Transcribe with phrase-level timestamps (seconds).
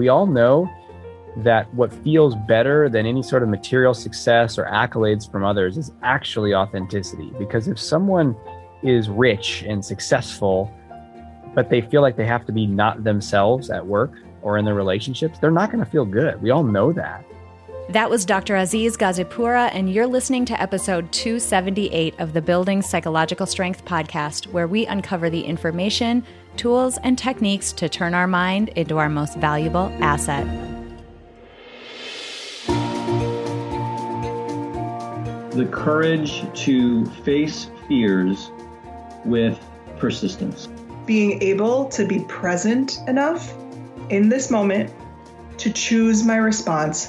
[0.00, 0.66] We all know
[1.44, 5.92] that what feels better than any sort of material success or accolades from others is
[6.02, 7.30] actually authenticity.
[7.38, 8.34] Because if someone
[8.82, 10.72] is rich and successful,
[11.54, 14.72] but they feel like they have to be not themselves at work or in their
[14.72, 16.40] relationships, they're not going to feel good.
[16.40, 17.22] We all know that.
[17.90, 18.54] That was Dr.
[18.54, 24.68] Aziz Gazipura, and you're listening to episode 278 of the Building Psychological Strength podcast, where
[24.68, 26.24] we uncover the information,
[26.56, 30.46] tools, and techniques to turn our mind into our most valuable asset.
[35.50, 38.52] The courage to face fears
[39.24, 39.58] with
[39.98, 40.68] persistence.
[41.06, 43.52] Being able to be present enough
[44.10, 44.94] in this moment
[45.58, 47.08] to choose my response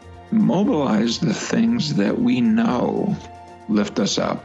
[0.31, 3.15] mobilize the things that we know
[3.69, 4.43] lift us up.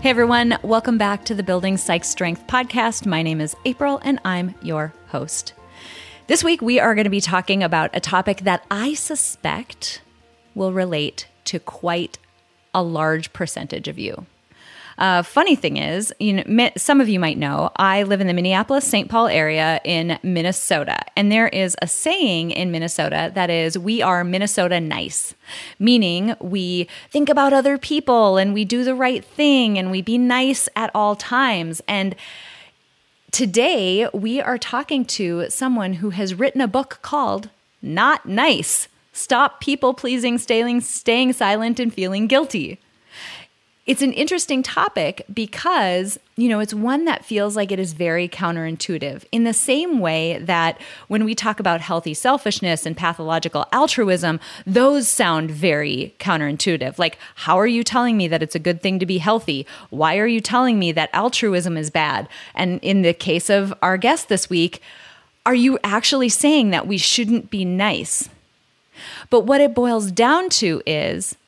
[0.00, 3.06] Hey everyone, welcome back to the Building Psych Strength podcast.
[3.06, 5.54] My name is April and I'm your host.
[6.28, 10.02] This week we are going to be talking about a topic that I suspect
[10.54, 12.18] will relate to quite
[12.74, 14.26] a large percentage of you.
[14.98, 18.34] Uh, funny thing is, you know, some of you might know, I live in the
[18.34, 19.08] Minneapolis St.
[19.08, 20.98] Paul area in Minnesota.
[21.16, 25.34] And there is a saying in Minnesota that is, we are Minnesota nice,
[25.78, 30.18] meaning we think about other people and we do the right thing and we be
[30.18, 31.80] nice at all times.
[31.86, 32.16] And
[33.30, 38.88] today we are talking to someone who has written a book called Not Nice.
[39.12, 42.80] Stop people pleasing, staying, staying silent, and feeling guilty
[43.88, 48.28] it's an interesting topic because, you know, it's one that feels like it is very
[48.28, 50.78] counterintuitive in the same way that
[51.08, 56.98] when we talk about healthy selfishness and pathological altruism, those sound very counterintuitive.
[56.98, 59.66] Like, how are you telling me that it's a good thing to be healthy?
[59.88, 62.28] Why are you telling me that altruism is bad?
[62.54, 64.82] And in the case of our guest this week,
[65.46, 68.28] are you actually saying that we shouldn't be nice?
[69.30, 71.38] But what it boils down to is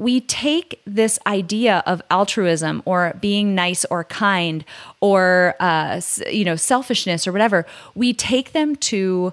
[0.00, 4.64] we take this idea of altruism or being nice or kind
[5.00, 6.00] or uh,
[6.30, 9.32] you know selfishness or whatever we take them to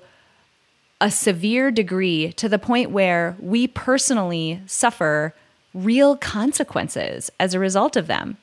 [0.99, 5.33] a severe degree to the point where we personally suffer
[5.73, 8.35] real consequences as a result of them.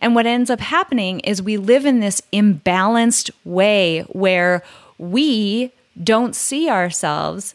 [0.00, 4.62] And what ends up happening is we live in this imbalanced way where
[4.98, 5.72] we
[6.02, 7.54] don't see ourselves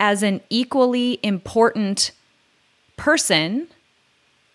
[0.00, 2.10] as an equally important
[2.96, 3.68] person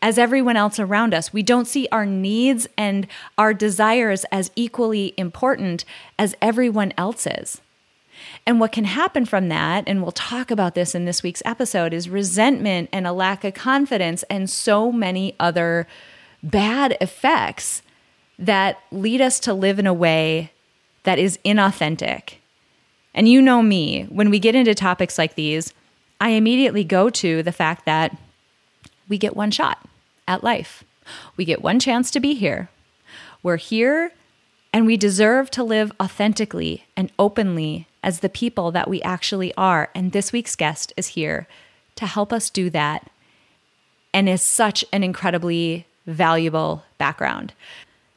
[0.01, 1.33] as everyone else around us.
[1.33, 3.07] We don't see our needs and
[3.37, 5.83] our desires as equally important
[6.17, 7.61] as everyone else's.
[8.45, 11.93] And what can happen from that, and we'll talk about this in this week's episode,
[11.93, 15.87] is resentment and a lack of confidence and so many other
[16.41, 17.81] bad effects
[18.37, 20.51] that lead us to live in a way
[21.03, 22.35] that is inauthentic.
[23.13, 25.73] And you know me, when we get into topics like these,
[26.21, 28.15] I immediately go to the fact that
[29.09, 29.85] we get one shot
[30.27, 30.83] at life.
[31.35, 32.69] We get one chance to be here.
[33.43, 34.11] We're here
[34.71, 39.89] and we deserve to live authentically and openly as the people that we actually are.
[39.95, 41.47] And this week's guest is here
[41.95, 43.09] to help us do that
[44.13, 47.53] and is such an incredibly valuable background.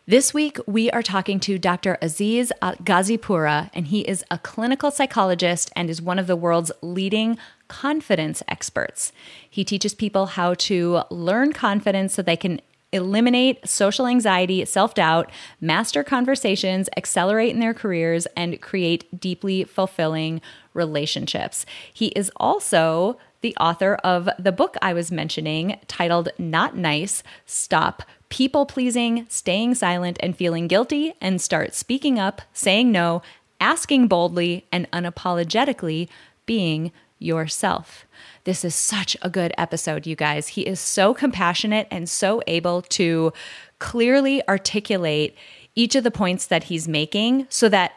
[0.05, 1.97] This week, we are talking to Dr.
[2.03, 7.39] Aziz Gazipura, and he is a clinical psychologist and is one of the world's leading
[7.69, 9.12] confidence experts.
[9.49, 12.61] He teaches people how to learn confidence so they can
[12.91, 15.31] eliminate social anxiety, self doubt,
[15.61, 20.41] master conversations, accelerate in their careers, and create deeply fulfilling
[20.75, 21.65] relationships.
[21.95, 28.03] He is also the author of the book I was mentioning titled Not Nice Stop
[28.31, 33.21] People Pleasing, Staying Silent, and Feeling Guilty, and Start Speaking Up, Saying No,
[33.61, 36.09] Asking Boldly, and Unapologetically
[36.47, 38.06] Being Yourself.
[38.44, 40.49] This is such a good episode, you guys.
[40.49, 43.33] He is so compassionate and so able to
[43.79, 45.37] clearly articulate
[45.75, 47.93] each of the points that he's making so that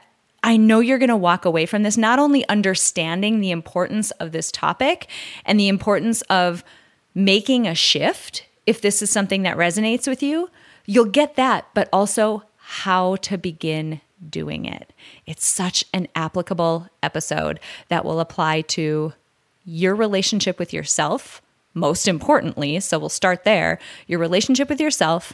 [0.45, 4.31] I know you're going to walk away from this not only understanding the importance of
[4.31, 5.07] this topic
[5.43, 6.63] and the importance of
[7.15, 10.51] making a shift if this is something that resonates with you,
[10.85, 14.93] you'll get that, but also how to begin doing it.
[15.25, 17.59] It's such an applicable episode
[17.89, 19.13] that will apply to
[19.65, 21.41] your relationship with yourself,
[21.73, 22.79] most importantly.
[22.81, 25.33] So we'll start there your relationship with yourself,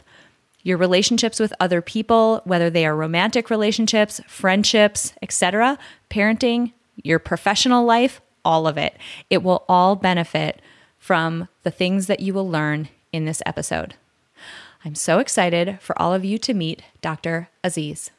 [0.62, 5.78] your relationships with other people, whether they are romantic relationships, friendships, etc.,
[6.10, 8.96] parenting, your professional life, all of it.
[9.30, 10.60] It will all benefit
[10.98, 13.94] from the things that you will learn in this episode.
[14.84, 17.48] I'm so excited for all of you to meet Dr.
[17.62, 18.10] Aziz.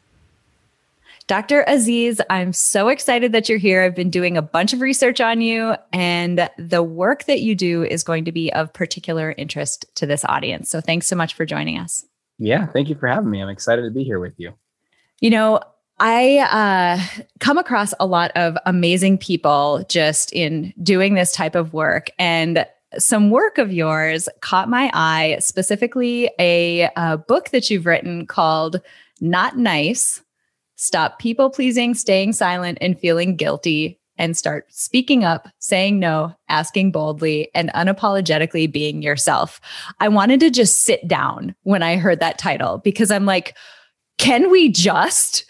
[1.28, 1.63] Dr.
[1.68, 3.81] Aziz, I'm so excited that you're here.
[3.81, 7.84] I've been doing a bunch of research on you, and the work that you do
[7.84, 10.69] is going to be of particular interest to this audience.
[10.69, 12.06] So thanks so much for joining us.
[12.39, 13.41] Yeah, thank you for having me.
[13.41, 14.53] I'm excited to be here with you.
[15.21, 15.59] You know,
[16.00, 21.74] I uh, come across a lot of amazing people just in doing this type of
[21.74, 22.09] work.
[22.18, 22.65] And
[22.97, 28.81] some work of yours caught my eye, specifically a, a book that you've written called
[29.21, 30.21] Not Nice
[30.75, 36.92] Stop People Pleasing, Staying Silent, and Feeling Guilty, and start speaking up, saying no, asking
[36.92, 39.60] boldly, and unapologetically being yourself.
[40.00, 43.56] I wanted to just sit down when I heard that title because I'm like,
[44.18, 45.45] can we just?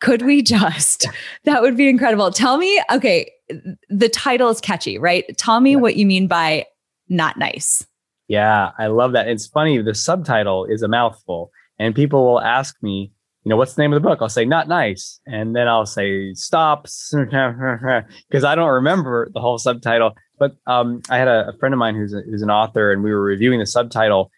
[0.00, 1.06] Could we just?
[1.44, 2.32] That would be incredible.
[2.32, 3.30] Tell me, okay,
[3.88, 5.24] the title is catchy, right?
[5.38, 5.76] Tell me yeah.
[5.76, 6.66] what you mean by
[7.08, 7.86] not nice.
[8.26, 9.28] Yeah, I love that.
[9.28, 13.12] It's funny, the subtitle is a mouthful, and people will ask me,
[13.46, 14.18] you know, what's the name of the book?
[14.20, 15.20] I'll say, not nice.
[15.24, 17.14] And then I'll say, stops,
[18.28, 20.14] because I don't remember the whole subtitle.
[20.36, 23.04] But um, I had a, a friend of mine who's, a, who's an author, and
[23.04, 24.32] we were reviewing the subtitle,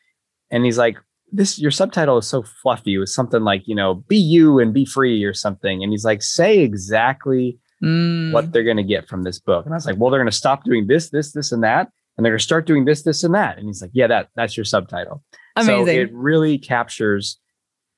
[0.51, 0.99] and he's like,
[1.33, 2.97] this your subtitle is so fluffy.
[2.97, 5.83] It was something like, you know, be you and be free or something.
[5.83, 8.31] And he's like, say exactly mm.
[8.33, 9.65] what they're going to get from this book.
[9.65, 11.89] And I was like, well, they're going to stop doing this, this, this, and that
[12.19, 13.57] and they're going to start doing this, this, and that.
[13.57, 15.23] And he's like, yeah, that that's your subtitle.
[15.57, 15.87] Amazing.
[15.87, 17.39] So it really captures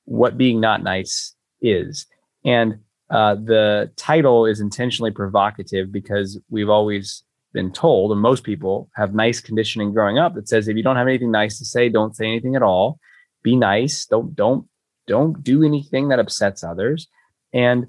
[0.05, 2.05] what being not nice is.
[2.43, 8.89] And uh, the title is intentionally provocative because we've always been told, and most people
[8.95, 11.89] have nice conditioning growing up that says if you don't have anything nice to say,
[11.89, 12.99] don't say anything at all.
[13.43, 14.05] Be nice.
[14.05, 14.67] Don't don't
[15.07, 17.07] don't do anything that upsets others.
[17.53, 17.87] And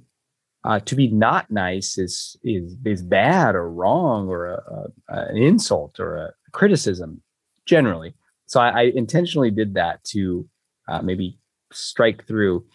[0.65, 5.37] uh, to be not nice is is is bad or wrong or a, a, an
[5.37, 7.23] insult or a criticism
[7.67, 8.15] generally.
[8.47, 10.49] So I, I intentionally did that to
[10.89, 11.39] uh, maybe
[11.73, 12.67] strike through.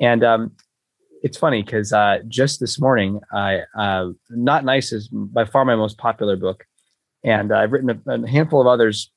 [0.00, 0.52] And um,
[1.22, 5.76] it's funny because uh, just this morning, I uh, not nice is by far my
[5.76, 6.64] most popular book,
[7.24, 9.10] and I've written a, a handful of others.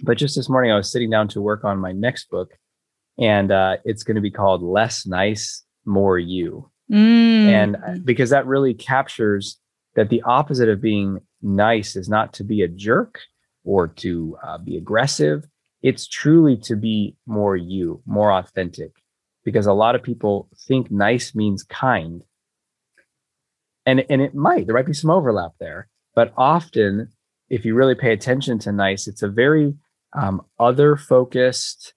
[0.00, 2.52] But just this morning, I was sitting down to work on my next book,
[3.18, 7.48] and uh, it's going to be called Less Nice, More You Mm.
[7.48, 9.58] And uh, because that really captures
[9.94, 13.20] that the opposite of being nice is not to be a jerk
[13.64, 15.46] or to uh, be aggressive.
[15.82, 18.92] It's truly to be more you, more authentic.
[19.44, 22.24] Because a lot of people think nice means kind.
[23.84, 25.88] And, and it might, there might be some overlap there.
[26.14, 27.08] But often,
[27.50, 29.74] if you really pay attention to nice, it's a very
[30.12, 31.94] um, other focused,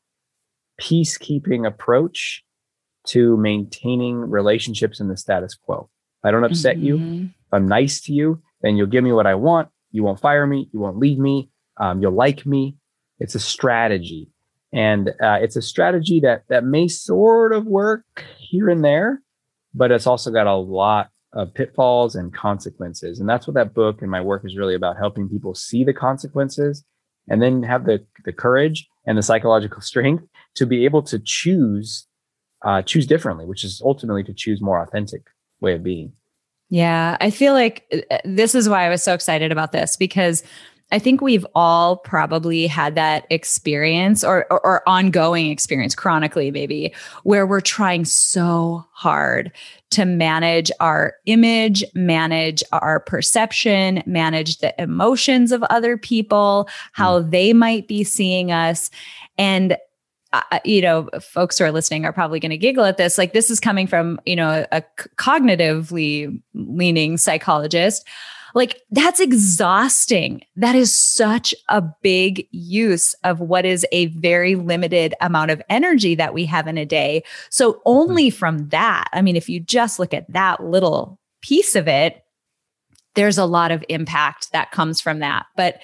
[0.81, 2.43] peacekeeping approach
[3.07, 5.89] to maintaining relationships in the status quo.
[6.23, 6.85] If I don't upset mm-hmm.
[6.85, 9.69] you, if I'm nice to you, then you'll give me what I want.
[9.91, 10.69] You won't fire me.
[10.73, 11.51] You won't leave me.
[11.77, 12.77] Um, you'll like me.
[13.19, 14.29] It's a strategy,
[14.73, 18.03] and uh, it's a strategy that that may sort of work
[18.37, 19.21] here and there,
[19.73, 23.19] but it's also got a lot of pitfalls and consequences.
[23.19, 25.93] And that's what that book and my work is really about: helping people see the
[25.93, 26.83] consequences,
[27.27, 30.25] and then have the the courage and the psychological strength
[30.55, 32.07] to be able to choose
[32.63, 35.21] uh, choose differently, which is ultimately to choose more authentic
[35.61, 36.11] way of being.
[36.69, 40.43] Yeah, I feel like uh, this is why I was so excited about this because
[40.91, 46.93] I think we've all probably had that experience or, or, or, ongoing experience chronically, maybe,
[47.23, 49.51] where we're trying so hard
[49.89, 57.31] to manage our image, manage our perception, manage the emotions of other people, how mm.
[57.31, 58.91] they might be seeing us.
[59.39, 59.77] And
[60.33, 63.17] uh, you know, folks who are listening are probably going to giggle at this.
[63.17, 64.83] Like, this is coming from, you know, a, a
[65.15, 68.05] cognitively leaning psychologist.
[68.55, 70.41] Like, that's exhausting.
[70.55, 76.15] That is such a big use of what is a very limited amount of energy
[76.15, 77.23] that we have in a day.
[77.49, 78.37] So, only mm-hmm.
[78.37, 82.23] from that, I mean, if you just look at that little piece of it,
[83.15, 85.45] there's a lot of impact that comes from that.
[85.55, 85.81] But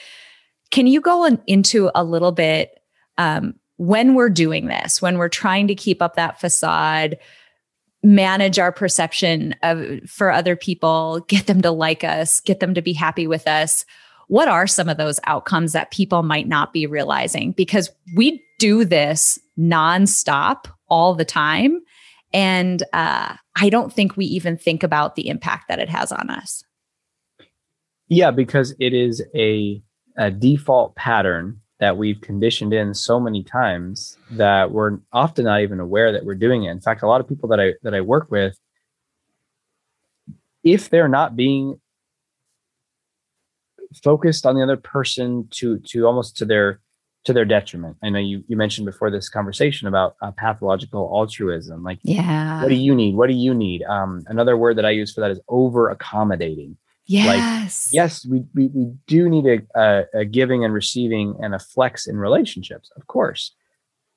[0.72, 2.80] can you go on, into a little bit
[3.18, 7.18] um, when we're doing this, when we're trying to keep up that facade,
[8.04, 12.82] manage our perception of for other people, get them to like us, get them to
[12.82, 13.86] be happy with us,
[14.32, 17.52] what are some of those outcomes that people might not be realizing?
[17.52, 21.82] Because we do this nonstop all the time.
[22.32, 26.30] And uh, I don't think we even think about the impact that it has on
[26.30, 26.64] us.
[28.08, 29.84] Yeah, because it is a,
[30.18, 35.80] a default pattern that we've conditioned in so many times that we're often not even
[35.80, 36.72] aware that we're doing it.
[36.72, 38.58] In fact, a lot of people that I that I work with,
[40.64, 41.82] if they're not being
[44.04, 46.80] focused on the other person to to almost to their
[47.24, 47.98] to their detriment.
[48.04, 51.84] I know you you mentioned before this conversation about uh, pathological altruism.
[51.84, 53.16] Like, yeah, what do you need?
[53.16, 53.82] What do you need?
[53.84, 56.78] Um, another word that I use for that is over accommodating.
[57.12, 57.90] Yes.
[57.92, 61.60] Like, yes, we, we, we do need a, a, a giving and receiving and a
[61.60, 63.54] flex in relationships, of course.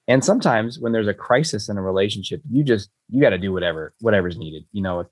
[0.06, 3.52] And sometimes when there's a crisis in a relationship, you just, you got to do
[3.52, 4.64] whatever, whatever's needed.
[4.72, 5.06] You know, a,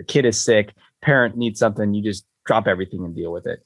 [0.00, 3.60] a kid is sick, parent needs something, you just drop everything and deal with it.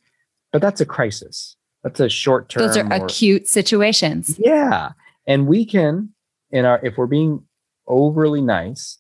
[0.53, 1.57] But that's a crisis.
[1.83, 2.67] That's a short term.
[2.67, 4.39] Those are or, acute situations.
[4.39, 4.91] Yeah.
[5.27, 6.11] And we can,
[6.51, 7.45] in our, if we're being
[7.87, 8.99] overly nice,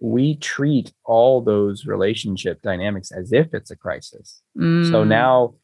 [0.00, 4.40] we treat all those relationship dynamics as if it's a crisis.
[4.56, 4.90] Mm.
[4.90, 5.54] So now,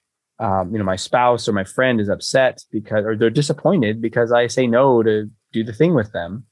[0.41, 4.33] um, you know, my spouse or my friend is upset because, or they're disappointed because
[4.33, 6.47] I say no to do the thing with them.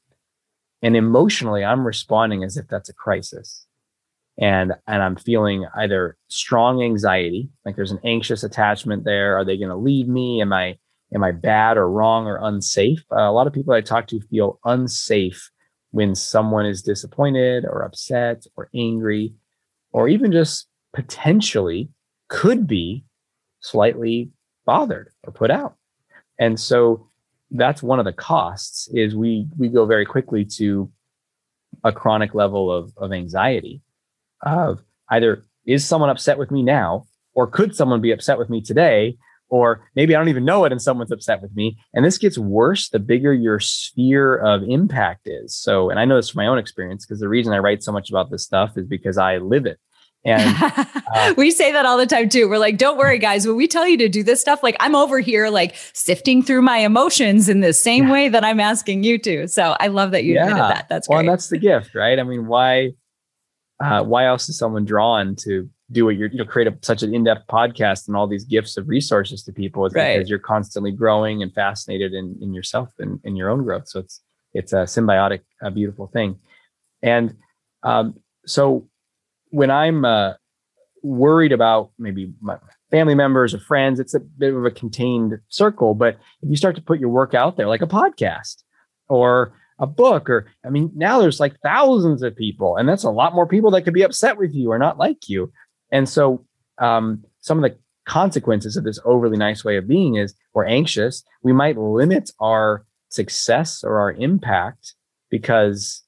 [0.83, 3.67] And emotionally, I'm responding as if that's a crisis.
[4.39, 9.37] And, and I'm feeling either strong anxiety, like there's an anxious attachment there.
[9.37, 10.41] Are they going to leave me?
[10.41, 10.79] Am I,
[11.15, 13.05] am I bad or wrong or unsafe?
[13.13, 15.52] Uh, a lot of people I talk to feel unsafe
[15.93, 19.35] when someone is disappointed or upset or angry,
[19.93, 21.89] or even just potentially
[22.29, 23.05] could be
[23.61, 24.31] slightly
[24.67, 25.77] bothered or put out.
[26.39, 27.09] And so
[27.51, 30.91] that's one of the costs is we we go very quickly to
[31.85, 33.83] a chronic level of, of anxiety
[34.43, 38.61] of either is someone upset with me now or could someone be upset with me
[38.61, 39.17] today
[39.53, 41.77] or maybe I don't even know it and someone's upset with me.
[41.93, 45.55] And this gets worse the bigger your sphere of impact is.
[45.55, 47.93] So, and I know this from my own experience because the reason I write so
[47.93, 49.79] much about this stuff is because I live it.
[50.25, 50.57] And
[51.15, 52.49] uh, we say that all the time too.
[52.49, 53.47] We're like, don't worry, guys.
[53.47, 56.63] When we tell you to do this stuff, like I'm over here, like sifting through
[56.63, 59.49] my emotions in the same way that I'm asking you to.
[59.49, 60.45] So I love that you yeah.
[60.45, 60.89] admitted that.
[60.89, 61.27] That's well, great.
[61.27, 62.19] and that's the gift, right?
[62.19, 62.93] I mean, why,
[63.85, 67.03] uh, why else is someone drawn to do what you're you know create a, such
[67.03, 70.17] an in-depth podcast and all these gifts of resources to people is right.
[70.17, 73.89] because you're constantly growing and fascinated in, in yourself and in your own growth.
[73.89, 74.21] So it's
[74.55, 76.39] it's a symbiotic a beautiful thing.
[77.03, 77.37] And
[77.83, 78.15] um,
[78.47, 78.89] so
[79.51, 80.33] when i'm uh,
[81.03, 82.57] worried about maybe my
[82.91, 86.75] family members or friends it's a bit of a contained circle but if you start
[86.77, 88.63] to put your work out there like a podcast
[89.09, 93.11] or a book or i mean now there's like thousands of people and that's a
[93.11, 95.51] lot more people that could be upset with you or not like you
[95.93, 96.45] and so
[96.79, 101.23] um, some of the consequences of this overly nice way of being is we're anxious.
[101.43, 104.95] We might limit our success or our impact
[105.31, 106.03] because,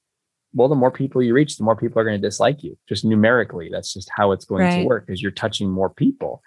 [0.52, 2.76] well, the more people you reach, the more people are going to dislike you.
[2.88, 4.80] Just numerically, that's just how it's going right.
[4.80, 6.42] to work because you're touching more people.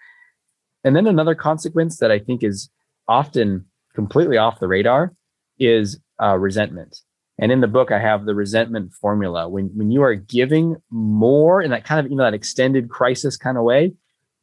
[0.84, 2.70] And then another consequence that I think is
[3.08, 5.14] often completely off the radar
[5.60, 7.02] is uh, resentment.
[7.40, 9.48] And in the book, I have the resentment formula.
[9.48, 13.38] When when you are giving more in that kind of you know that extended crisis
[13.38, 13.94] kind of way,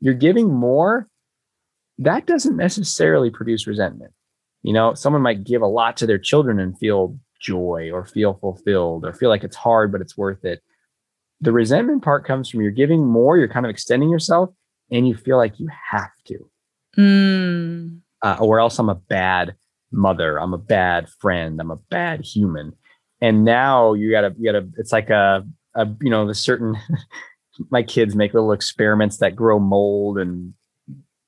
[0.01, 1.09] you're giving more.
[1.99, 4.13] That doesn't necessarily produce resentment.
[4.63, 8.35] You know, someone might give a lot to their children and feel joy or feel
[8.35, 10.63] fulfilled or feel like it's hard, but it's worth it.
[11.41, 14.51] The resentment part comes from you're giving more, you're kind of extending yourself,
[14.91, 16.51] and you feel like you have to.
[16.97, 18.01] Mm.
[18.23, 19.55] Uh, or else I'm a bad
[19.93, 20.41] mother.
[20.41, 21.61] I'm a bad friend.
[21.61, 22.73] I'm a bad human
[23.21, 26.77] and now you gotta you gotta it's like a, a you know the certain
[27.71, 30.55] my kids make little experiments that grow mold and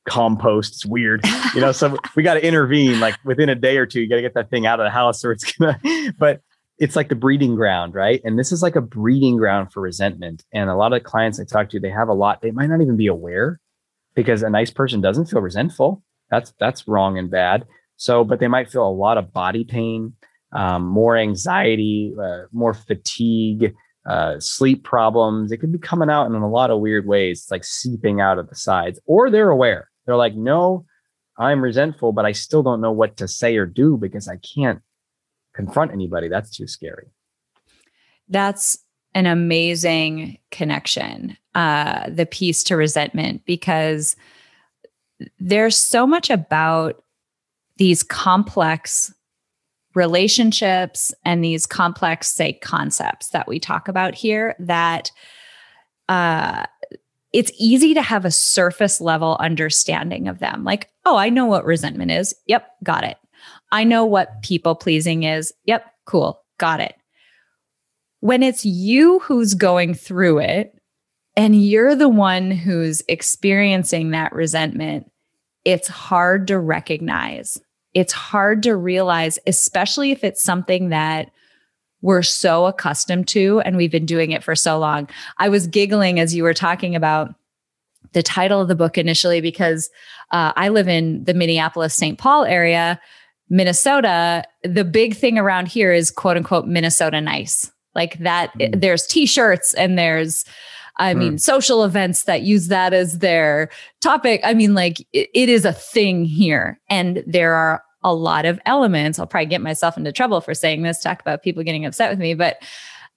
[0.09, 0.75] compost.
[0.75, 1.25] It's weird.
[1.55, 4.17] You know so we got to intervene like within a day or two you got
[4.17, 5.79] to get that thing out of the house or it's gonna
[6.19, 6.41] but
[6.79, 8.21] it's like the breeding ground right?
[8.25, 10.45] And this is like a breeding ground for resentment.
[10.53, 12.81] And a lot of clients i talk to they have a lot they might not
[12.81, 13.61] even be aware
[14.15, 16.03] because a nice person doesn't feel resentful.
[16.31, 17.65] That's that's wrong and bad.
[17.97, 20.15] So but they might feel a lot of body pain
[20.57, 23.75] um, more anxiety, uh, more fatigue,
[24.09, 25.53] uh, sleep problems.
[25.53, 27.43] It could be coming out in a lot of weird ways.
[27.43, 29.91] It's like seeping out of the sides, or they're aware.
[30.07, 30.87] They're like, no,
[31.39, 34.81] I'm resentful, but I still don't know what to say or do because I can't
[35.55, 36.29] confront anybody.
[36.29, 37.09] That's too scary.
[38.29, 38.79] That's
[39.15, 44.17] an amazing connection, uh, the piece to resentment, because
[45.39, 47.03] there's so much about
[47.77, 49.13] these complex
[49.97, 55.11] relationships and these complex, say, concepts that we talk about here that
[56.09, 56.67] uh,
[57.33, 60.63] it's easy to have a surface level understanding of them.
[60.63, 62.35] Like, oh, I know what resentment is.
[62.47, 63.17] Yep, got it.
[63.73, 65.53] I know what people pleasing is.
[65.65, 66.95] Yep, cool, got it.
[68.21, 70.73] When it's you who's going through it,
[71.37, 75.11] and you're the one who's experiencing that resentment,
[75.65, 77.59] it's hard to recognize.
[77.97, 81.31] It's hard to realize, especially if it's something that
[82.03, 85.09] we're so accustomed to and we've been doing it for so long.
[85.39, 87.35] I was giggling as you were talking about
[88.13, 89.89] the title of the book initially because
[90.31, 92.19] uh, I live in the Minneapolis St.
[92.19, 93.01] Paul area,
[93.49, 94.45] Minnesota.
[94.63, 97.73] The big thing around here is quote unquote Minnesota nice.
[97.95, 98.79] Like that, mm.
[98.79, 100.45] there's t shirts and there's,
[100.99, 101.19] I mm.
[101.19, 103.71] mean, social events that use that as their
[104.03, 104.43] topic.
[104.45, 106.79] I mean, like it, it is a thing here.
[106.91, 109.19] And there are a lot of elements.
[109.19, 112.21] I'll probably get myself into trouble for saying this, talk about people getting upset with
[112.21, 112.63] me, but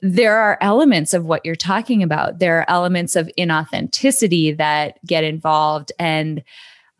[0.01, 2.39] there are elements of what you're talking about.
[2.39, 6.43] There are elements of inauthenticity that get involved and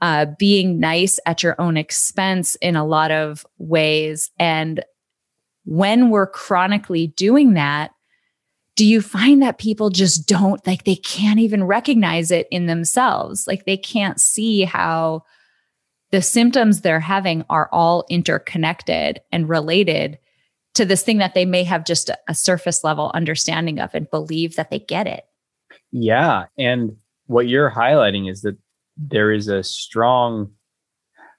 [0.02, 4.30] uh, being nice at your own expense in a lot of ways.
[4.38, 4.86] And
[5.66, 7.92] when we're chronically doing that,
[8.76, 13.48] do you find that people just don't like they can't even recognize it in themselves?
[13.48, 15.24] Like they can't see how
[16.12, 20.18] the symptoms they're having are all interconnected and related
[20.76, 24.56] to this thing that they may have just a, surface level understanding of and believe
[24.56, 25.26] that they get it.
[25.92, 26.46] Yeah.
[26.58, 28.58] And what you're highlighting is that
[28.98, 30.52] there is a strong,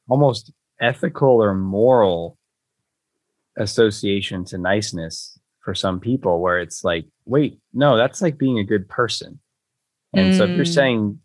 [0.09, 2.39] almost ethical or moral
[3.57, 8.65] association to niceness for some people where it's like, wait, no, that's like being a
[8.65, 9.41] good person.
[10.13, 10.37] And mm.
[10.37, 10.75] so if you're mm.
[10.75, 11.21] saying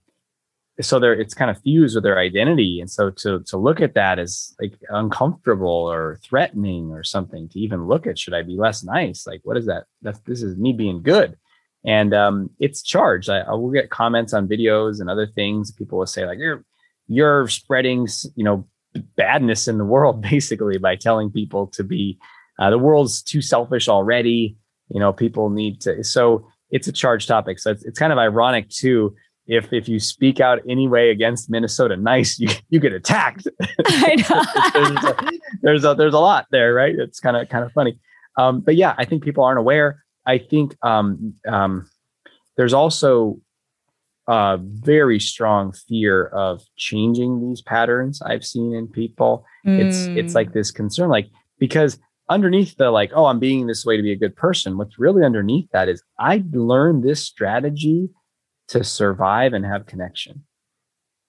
[0.82, 2.80] so they're it's kind of fused with their identity.
[2.82, 7.60] And so to to look at that as like uncomfortable or threatening or something to
[7.60, 9.26] even look at should i be less nice?
[9.26, 9.86] Like what is that?
[10.02, 11.38] That's this is me being good.
[11.86, 13.30] And um it's charged.
[13.30, 15.72] I, I will get comments on videos and other things.
[15.72, 16.66] People will say like you're
[17.08, 18.68] you're spreading you know
[19.16, 22.18] badness in the world basically by telling people to be
[22.60, 24.58] uh, the world's too selfish already.
[24.90, 27.60] You know people need to so it's a charged topic.
[27.60, 29.16] So it's, it's kind of ironic too
[29.48, 33.48] if if you speak out anyway against Minnesota nice, you you get attacked.
[33.86, 34.72] I know.
[34.74, 36.96] there's, a, there's a there's a lot there, right?
[36.96, 38.00] It's kind of kind of funny.
[38.38, 40.04] Um, but yeah, I think people aren't aware.
[40.26, 41.90] I think um, um,
[42.58, 43.40] there's also
[44.28, 49.46] a very strong fear of changing these patterns I've seen in people.
[49.66, 49.86] Mm.
[49.86, 53.98] It's it's like this concern, like because underneath the like, oh, I'm being this way
[53.98, 54.78] to be a good person.
[54.78, 58.10] What's really underneath that is I learned this strategy
[58.70, 60.44] to survive and have connection.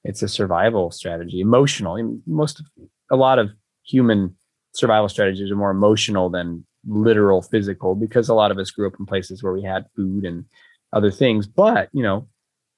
[0.05, 2.21] It's a survival strategy, emotional.
[2.27, 2.63] Most,
[3.11, 3.51] a lot of
[3.85, 4.37] human
[4.73, 8.95] survival strategies are more emotional than literal physical because a lot of us grew up
[8.99, 10.45] in places where we had food and
[10.93, 11.47] other things.
[11.47, 12.29] But you know,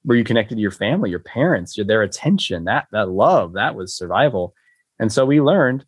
[0.03, 3.75] were you connected to your family, your parents, your, their attention, that that love, that
[3.75, 4.53] was survival.
[4.97, 5.85] And so we learned,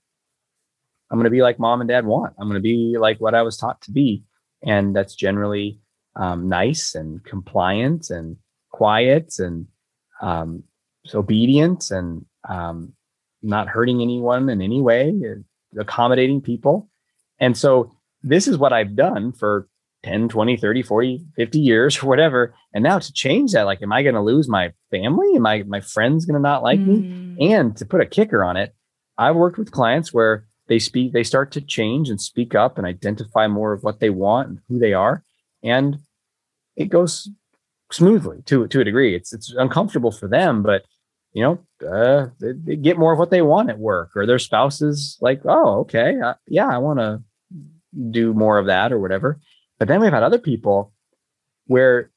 [1.09, 2.35] I'm going to be like mom and dad want.
[2.39, 4.23] I'm going to be like what I was taught to be,
[4.63, 5.79] and that's generally
[6.15, 8.37] um, nice and compliant and
[8.81, 9.67] quiet and
[10.23, 10.63] um,
[11.13, 12.93] obedient and um,
[13.43, 15.13] not hurting anyone in any way,
[15.77, 16.89] accommodating people.
[17.39, 17.91] And so
[18.23, 19.67] this is what I've done for
[20.01, 22.55] 10, 20, 30, 40, 50 years or whatever.
[22.73, 25.35] And now to change that, like, am I going to lose my family?
[25.35, 27.37] Am I, my friends going to not like mm.
[27.37, 27.53] me?
[27.53, 28.73] And to put a kicker on it,
[29.15, 32.87] I've worked with clients where they speak, they start to change and speak up and
[32.87, 35.23] identify more of what they want and who they are.
[35.63, 35.99] And
[36.75, 37.29] it goes
[37.91, 39.15] smoothly to to a degree.
[39.15, 40.85] It's it's uncomfortable for them, but
[41.33, 44.39] you know, uh, they, they, get more of what they want at work, or their
[44.39, 47.21] spouses like, oh, okay, uh, yeah, I want to
[48.09, 49.39] do more of that or whatever.
[49.79, 50.91] But then we've had other people
[51.67, 52.11] where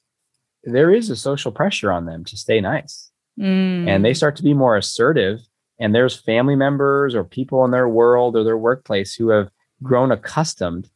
[0.64, 3.88] there is a social pressure on them to stay nice, mm.
[3.88, 5.40] and they start to be more assertive.
[5.80, 9.50] And there's family members or people in their world or their workplace who have
[9.82, 10.88] grown accustomed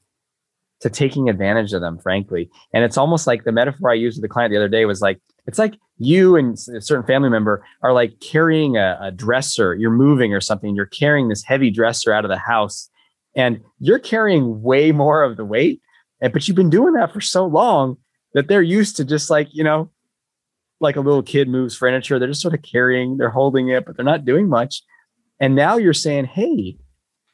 [0.81, 2.51] to taking advantage of them, frankly.
[2.73, 5.01] And it's almost like the metaphor I used with the client the other day was
[5.01, 9.75] like, it's like you and a certain family member are like carrying a, a dresser,
[9.75, 12.91] you're moving or something, you're carrying this heavy dresser out of the house
[13.35, 15.81] and you're carrying way more of the weight.
[16.21, 17.97] And, but you've been doing that for so long
[18.35, 19.91] that they're used to just like, you know,
[20.81, 22.19] like a little kid moves furniture.
[22.19, 24.83] They're just sort of carrying, they're holding it, but they're not doing much.
[25.41, 26.77] And now you're saying, hey,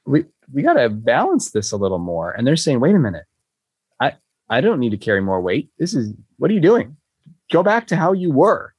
[0.06, 2.30] we, we got to balance this a little more.
[2.30, 3.24] And they're saying, wait a minute,
[4.48, 5.70] I don't need to carry more weight.
[5.78, 6.96] This is what are you doing?
[7.52, 8.74] Go back to how you were.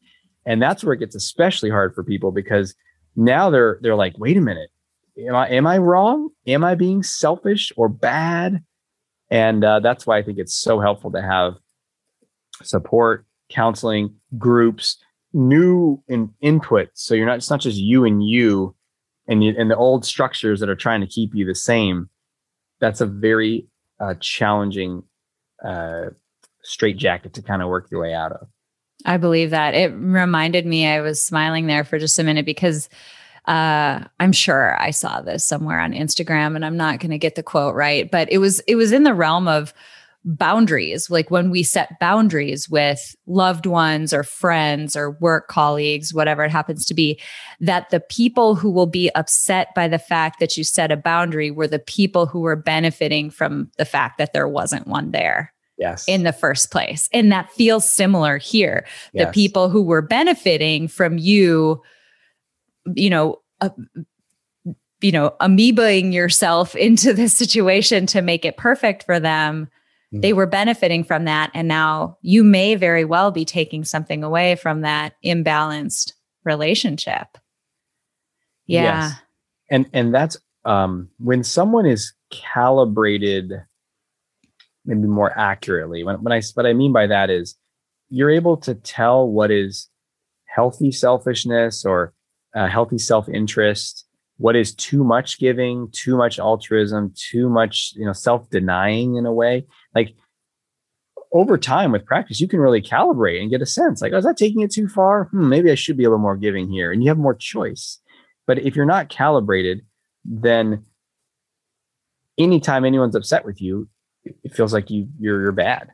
[0.46, 2.76] And that's where it gets especially hard for people because
[3.16, 4.70] now they're they're like, wait a minute,
[5.18, 6.30] am I am I wrong?
[6.48, 8.64] Am I being selfish or bad?
[9.32, 11.56] And uh, that's why I think it's so helpful to have
[12.62, 14.98] support, counseling, groups,
[15.34, 16.90] new in, input.
[16.94, 18.76] So you're not it's not just you and you
[19.28, 22.10] and you, and the old structures that are trying to keep you the same.
[22.80, 23.68] That's a very
[24.00, 25.04] uh, challenging
[25.66, 26.10] uh,
[26.64, 28.48] straight jacket to kind of work your way out of.
[29.06, 29.74] I believe that.
[29.74, 32.90] It reminded me, I was smiling there for just a minute because
[33.48, 37.36] uh, I'm sure I saw this somewhere on Instagram and I'm not going to get
[37.36, 39.74] the quote right, but it was it was in the realm of
[40.28, 46.44] boundaries like when we set boundaries with loved ones or friends or work colleagues whatever
[46.44, 47.20] it happens to be
[47.60, 51.52] that the people who will be upset by the fact that you set a boundary
[51.52, 56.08] were the people who were benefiting from the fact that there wasn't one there yes
[56.08, 59.28] in the first place and that feels similar here Yes.
[59.28, 61.82] the people who were benefiting from you
[62.96, 63.70] you know uh,
[65.02, 69.70] you know amoebaing yourself into this situation to make it perfect for them
[70.14, 70.22] Mm.
[70.22, 74.56] they were benefiting from that and now you may very well be taking something away
[74.56, 77.40] from that imbalanced relationship
[78.68, 79.14] yeah Yes.
[79.72, 83.52] and and that's um when someone is calibrated
[84.86, 86.04] maybe more accurately.
[86.04, 87.56] When, when i what i mean by that is
[88.10, 89.90] you're able to tell what is
[90.46, 92.14] healthy selfishness or
[92.56, 94.06] uh, healthy self-interest
[94.38, 99.34] what is too much giving too much altruism too much you know self-denying in a
[99.34, 99.66] way.
[99.94, 100.16] Like
[101.34, 104.26] over time with practice you can really calibrate and get a sense like oh, is
[104.26, 105.26] that taking it too far?
[105.26, 108.00] Hmm, maybe i should be a little more giving here and you have more choice.
[108.48, 109.82] But if you're not calibrated,
[110.24, 110.86] then
[112.38, 113.90] anytime anyone's upset with you,
[114.44, 115.92] it feels like you you're you're bad.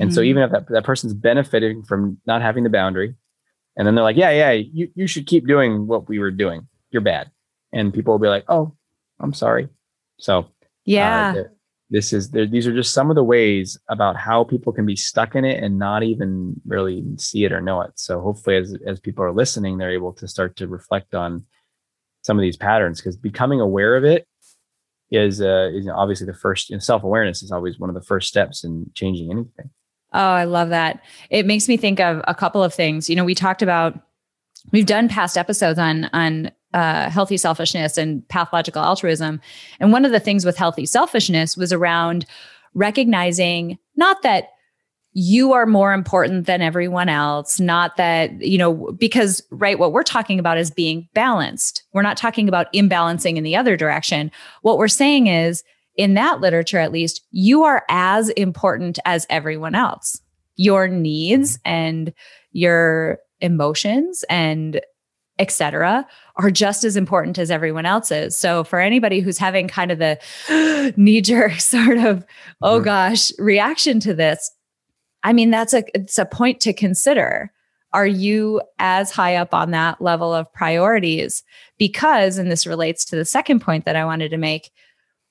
[0.00, 0.26] And so Mhm.
[0.26, 3.14] even if that, that person's benefiting from not having the boundary,
[3.76, 6.68] and then they're like, yeah, yeah, you, you should keep doing what we were doing.
[6.90, 7.30] You're bad.
[7.72, 8.72] And people will be like, oh,
[9.20, 9.68] I'm sorry.
[10.18, 10.46] So uh,
[10.84, 11.46] yeah th-
[11.90, 14.96] this is there, these are just some of the ways about how people can be
[14.96, 17.92] stuck in it and not even really see it or know it.
[17.96, 21.44] So hopefully as as people are listening, they're able to start to reflect on
[22.22, 24.26] some of these patterns because becoming aware of it
[25.14, 28.28] is uh is obviously the first you know, self-awareness is always one of the first
[28.28, 29.70] steps in changing anything.
[30.12, 31.02] Oh, I love that.
[31.30, 33.10] It makes me think of a couple of things.
[33.10, 33.98] You know, we talked about
[34.70, 39.40] we've done past episodes on on uh, healthy selfishness and pathological altruism,
[39.80, 42.26] and one of the things with healthy selfishness was around
[42.74, 44.53] recognizing not that
[45.16, 50.02] you are more important than everyone else, not that, you know, because, right, what we're
[50.02, 51.84] talking about is being balanced.
[51.92, 54.30] We're not talking about imbalancing in the other direction.
[54.62, 55.62] What we're saying is,
[55.96, 60.20] in that literature at least, you are as important as everyone else.
[60.56, 62.12] Your needs and
[62.50, 64.80] your emotions and
[65.38, 68.36] etc are just as important as everyone else's.
[68.38, 72.24] So for anybody who's having kind of the knee jerk sort of
[72.62, 72.84] oh Mhm.
[72.84, 74.50] gosh reaction to this,
[75.24, 77.50] I mean that's a it's a point to consider.
[77.92, 81.44] Are you as high up on that level of priorities?
[81.78, 84.72] Because, and this relates to the second point that I wanted to make,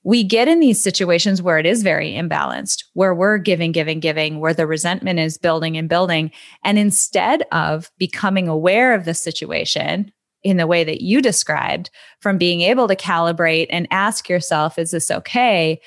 [0.04, 4.40] we get in these situations where it is very imbalanced, where we're giving, giving, giving,
[4.40, 6.32] where the resentment is building and building.
[6.64, 12.38] And instead of becoming aware of the situation in the way that you described, from
[12.38, 15.82] being able to calibrate and ask yourself, is this okay?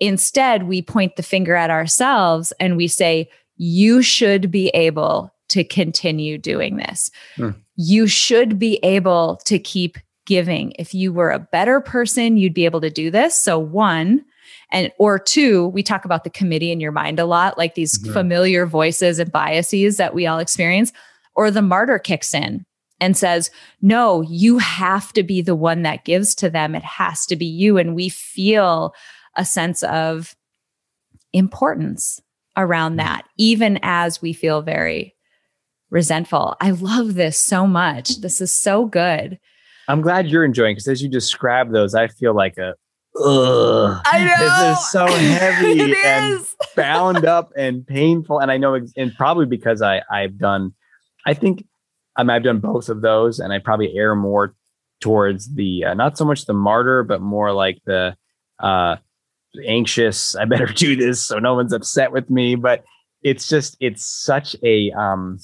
[0.00, 3.28] Instead, we point the finger at ourselves and we say,
[3.62, 7.12] you should be able to continue doing this.
[7.36, 7.50] Hmm.
[7.76, 10.72] You should be able to keep giving.
[10.80, 13.40] If you were a better person, you'd be able to do this.
[13.40, 14.24] So, one,
[14.72, 17.98] and or two, we talk about the committee in your mind a lot, like these
[18.12, 20.92] familiar voices and biases that we all experience,
[21.36, 22.66] or the martyr kicks in
[22.98, 23.48] and says,
[23.80, 26.74] No, you have to be the one that gives to them.
[26.74, 27.78] It has to be you.
[27.78, 28.92] And we feel
[29.36, 30.34] a sense of
[31.32, 32.20] importance
[32.56, 35.14] around that, even as we feel very
[35.90, 36.56] resentful.
[36.60, 38.20] I love this so much.
[38.20, 39.38] This is so good.
[39.88, 42.74] I'm glad you're enjoying because as you describe those, I feel like a
[43.20, 44.00] ugh.
[44.06, 44.68] I know.
[44.68, 48.38] This is so heavy and bound up and painful.
[48.38, 50.72] And I know, and probably because I I've done,
[51.26, 51.64] I think
[52.16, 54.54] I mean, I've done both of those, and I probably err more
[55.00, 58.16] towards the uh, not so much the martyr, but more like the
[58.60, 58.96] uh,
[59.66, 60.34] anxious.
[60.36, 62.54] I better do this so no one's upset with me.
[62.54, 62.84] But
[63.22, 65.38] it's just it's such a um,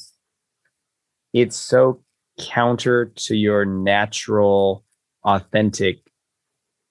[1.32, 2.02] it's so
[2.38, 4.84] counter to your natural,
[5.24, 6.00] authentic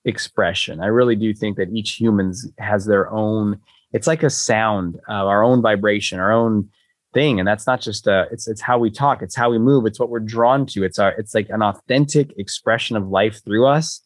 [0.06, 0.82] expression.
[0.82, 3.60] I really do think that each humans has their own.
[3.93, 6.69] It's like a sound, uh, our own vibration, our own
[7.13, 9.21] thing, and that's not just uh It's it's how we talk.
[9.21, 9.86] It's how we move.
[9.86, 10.84] It's what we're drawn to.
[10.84, 11.12] It's our.
[11.12, 14.01] It's like an authentic expression of life through us,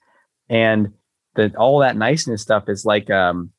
[0.49, 0.93] and
[1.35, 3.51] that all that niceness stuff is like um,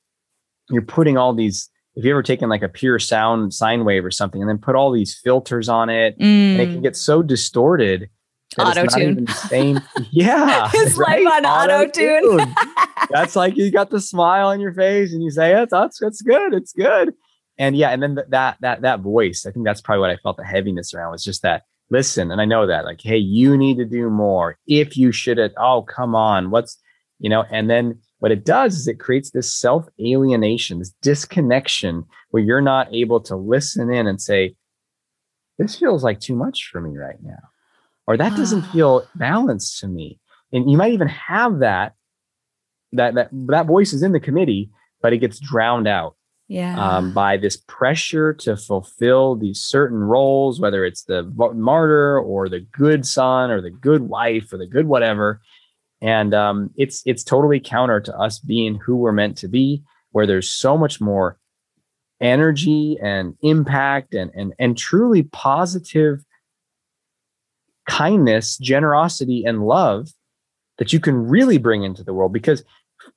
[0.70, 1.68] you're putting all these.
[1.94, 4.74] If you ever taken like a pure sound sine wave or something, and then put
[4.76, 6.72] all these filters on it, and it Mm.
[6.72, 8.08] can get so distorted.
[8.56, 9.10] that it's not Auto-tune.
[9.10, 9.80] even the Same.
[10.10, 10.68] Yeah.
[10.72, 11.22] His right?
[11.24, 12.54] life on auto tune.
[13.10, 16.20] That's like you got the smile on your face and you say, that's, that's, that's
[16.22, 16.54] good.
[16.54, 17.12] It's good.
[17.58, 20.16] and yeah, and then th- that that that voice, I think that's probably what I
[20.16, 23.56] felt the heaviness around was just that listen, and I know that like, hey, you
[23.58, 24.56] need to do more.
[24.66, 26.78] If you should have, oh, come on, what's
[27.22, 32.04] you know, and then what it does is it creates this self alienation, this disconnection
[32.30, 34.54] where you're not able to listen in and say,
[35.58, 37.38] this feels like too much for me right now,
[38.06, 40.18] or that doesn't feel balanced to me.
[40.52, 41.94] And you might even have that,
[42.92, 46.16] that, that, that voice is in the committee, but it gets drowned out
[46.48, 46.74] Yeah.
[46.98, 51.22] um, by this pressure to fulfill these certain roles, whether it's the
[51.54, 55.40] martyr or the good son or the good wife or the good whatever.
[56.02, 60.26] And um, it's it's totally counter to us being who we're meant to be, where
[60.26, 61.38] there's so much more
[62.20, 66.24] energy and impact and and and truly positive
[67.88, 70.08] kindness, generosity, and love
[70.78, 72.32] that you can really bring into the world.
[72.32, 72.64] Because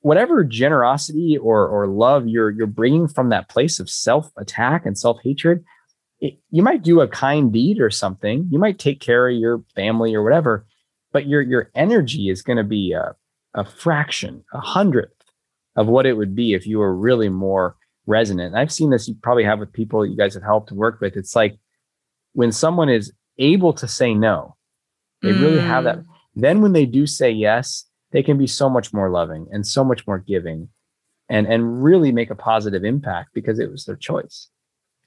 [0.00, 4.96] whatever generosity or or love you're you're bringing from that place of self attack and
[4.96, 5.64] self hatred
[6.20, 8.48] you might do a kind deed or something.
[8.50, 10.66] You might take care of your family or whatever
[11.16, 13.16] but your your energy is going to be a,
[13.54, 15.14] a fraction a hundredth
[15.74, 17.74] of what it would be if you were really more
[18.06, 18.48] resonant.
[18.48, 21.16] And i've seen this you probably have with people you guys have helped work with.
[21.16, 21.56] It's like
[22.34, 24.56] when someone is able to say no
[25.22, 26.04] they really have that mm.
[26.34, 29.82] then when they do say yes they can be so much more loving and so
[29.82, 30.68] much more giving
[31.30, 34.50] and and really make a positive impact because it was their choice.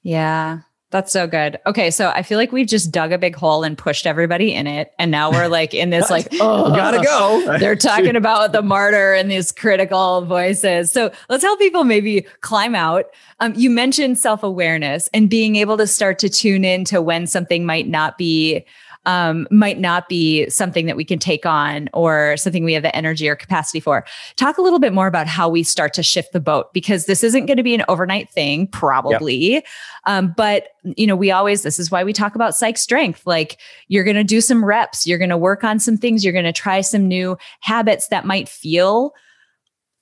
[0.02, 0.62] Yeah.
[0.92, 1.60] That's so good.
[1.68, 4.66] Okay, so I feel like we've just dug a big hole and pushed everybody in
[4.66, 8.64] it, and now we're like in this like oh gotta go they're talking about the
[8.64, 10.92] martyr and these critical voices.
[10.92, 13.06] So let's help people maybe climb out.
[13.40, 17.28] Um, you mentioned self awareness and being able to start to tune in to when
[17.28, 18.66] something might not be
[19.06, 22.96] um, might not be something that we can take on or something we have the
[22.96, 24.06] energy or capacity for.
[24.36, 27.24] Talk a little bit more about how we start to shift the boat because this
[27.24, 29.64] isn't going to be an overnight thing, probably.
[30.06, 33.26] Um, but you know, we always this is why we talk about psych strength.
[33.26, 36.34] Like you're going to do some reps, you're going to work on some things, you're
[36.34, 39.14] going to try some new habits that might feel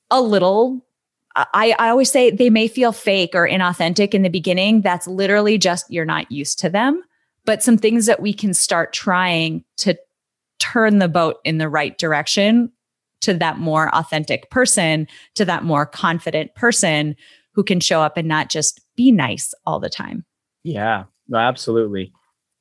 [0.09, 0.83] a little
[1.53, 4.81] I, I always say they may feel fake or inauthentic in the beginning.
[4.81, 7.03] That's literally just you're not used to them.
[7.47, 9.97] But some things that we can start trying to
[10.59, 12.71] turn the boat in the right direction
[13.21, 17.15] to that more authentic person, to that more confident person
[17.53, 20.23] who can show up and not just be nice all the time.
[20.63, 22.11] Yeah, no, absolutely.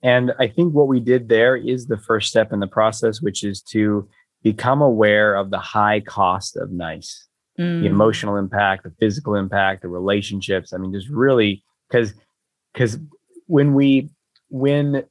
[0.02, 3.42] And I think what we did there is the first step in the process, which
[3.42, 4.08] is to
[4.42, 7.26] become aware of the high cost of nice,
[7.58, 7.80] Mm.
[7.80, 10.72] the emotional impact, the physical impact, the relationships.
[10.74, 12.12] I mean, just really because
[12.72, 12.98] because
[13.46, 14.10] when we
[14.48, 15.04] when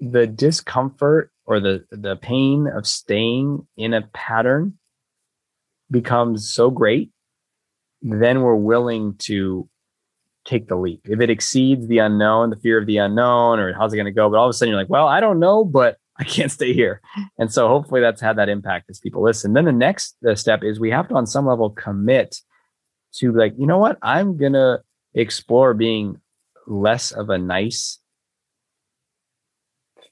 [0.00, 4.78] the discomfort or the the pain of staying in a pattern
[5.90, 7.10] becomes so great,
[8.02, 9.68] then we're willing to
[10.44, 11.00] take the leap.
[11.04, 14.12] If it exceeds the unknown, the fear of the unknown, or how's it going to
[14.12, 14.30] go?
[14.30, 16.72] But all of a sudden you're like, well, I don't know, but I can't stay
[16.72, 17.00] here.
[17.38, 19.52] And so hopefully that's had that impact as people listen.
[19.52, 22.40] Then the next step is we have to, on some level, commit
[23.14, 23.98] to like, you know what?
[24.02, 24.82] I'm going to
[25.14, 26.20] explore being
[26.66, 27.98] less of a nice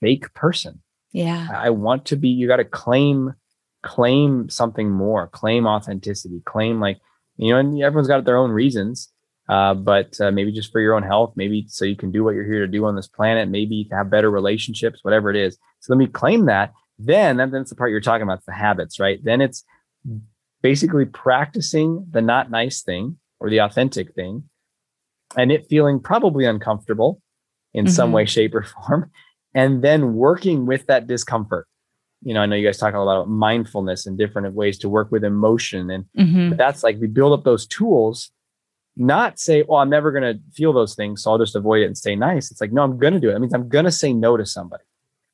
[0.00, 0.80] fake person.
[1.12, 1.48] Yeah.
[1.52, 3.34] I want to be, you got to claim,
[3.82, 6.98] claim something more, claim authenticity, claim like,
[7.36, 9.12] you know, and everyone's got their own reasons.
[9.48, 12.34] Uh, but uh, maybe just for your own health, maybe so you can do what
[12.34, 15.56] you're here to do on this planet, maybe to have better relationships, whatever it is.
[15.80, 16.72] So let me claim that.
[16.98, 19.20] Then, then that's the part you're talking about, the habits, right?
[19.22, 19.64] Then it's
[20.62, 24.44] basically practicing the not nice thing or the authentic thing
[25.36, 27.20] and it feeling probably uncomfortable
[27.74, 28.14] in some Mhm.
[28.14, 29.10] way, shape, or form,
[29.56, 31.66] and then working with that discomfort.
[32.22, 34.88] You know, I know you guys talk a lot about mindfulness and different ways to
[34.88, 35.90] work with emotion.
[35.90, 36.56] And Mhm.
[36.56, 38.30] that's like we build up those tools,
[38.96, 41.22] not say, oh, I'm never going to feel those things.
[41.22, 42.50] So I'll just avoid it and stay nice.
[42.50, 43.32] It's like, no, I'm going to do it.
[43.32, 44.84] That means I'm going to say no to somebody.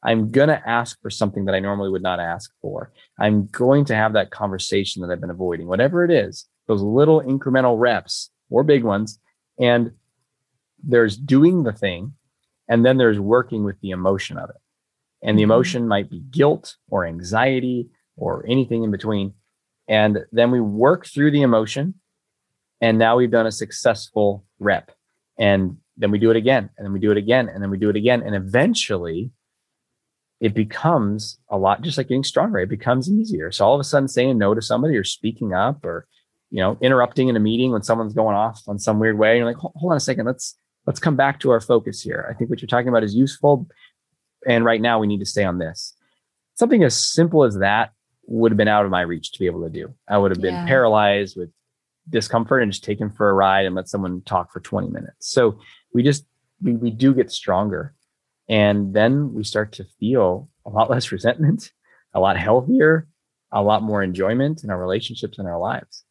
[0.04, 2.92] I'm going to ask for something that I normally would not ask for.
[3.18, 7.20] I'm going to have that conversation that I've been avoiding, whatever it is, those little
[7.22, 9.18] incremental reps or big ones.
[9.60, 9.92] And
[10.82, 12.14] there's doing the thing,
[12.72, 14.56] and then there's working with the emotion of it.
[15.22, 15.50] And the Mhm.
[15.52, 19.34] emotion might be guilt or anxiety or anything in between.
[19.88, 22.00] And then we work through the emotion.
[22.80, 24.90] And now we've done a successful rep.
[25.38, 27.76] And then we do it again, and then we do it again, and then we
[27.76, 28.22] do it again.
[28.22, 29.32] And eventually
[30.40, 32.58] it becomes a lot just like getting stronger.
[32.58, 33.52] It becomes easier.
[33.52, 36.06] So all of a sudden saying no to somebody or speaking up or
[36.50, 39.36] you know, interrupting in a meeting when someone's going off on some weird way.
[39.36, 40.26] You're like, hold on a second.
[40.26, 42.26] Let's let's come back to our focus here.
[42.28, 43.66] I think what you're talking about is useful,
[44.46, 45.94] and right now we need to stay on this.
[46.54, 47.92] Something as simple as that
[48.26, 49.92] would have been out of my reach to be able to do.
[50.08, 50.64] I would have been Yeah.
[50.66, 51.50] paralyzed with
[52.08, 55.28] discomfort and just take him for a ride and let someone talk for 20 minutes.
[55.30, 55.58] So
[55.94, 56.24] we just
[56.62, 57.94] we, we do get stronger.
[58.48, 61.72] And then we start to feel a lot less resentment,
[62.14, 63.08] a lot healthier,
[63.50, 66.04] a lot more enjoyment in our relationships and our lives.